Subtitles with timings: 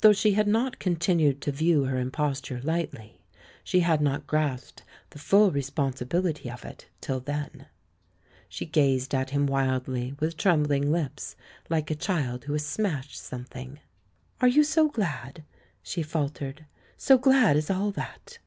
[0.00, 3.18] Though she had not continued to view her imposture lightlj^
[3.62, 7.66] she had not grasped the full responsibility of it till then.
[8.48, 11.36] She gazed at him wildly, with trembling lips,
[11.68, 13.78] like a child who has smashed something.
[14.40, 15.44] "Are you so glad,"
[15.82, 16.64] she faltered—
[16.96, 18.38] "so glad as all that?"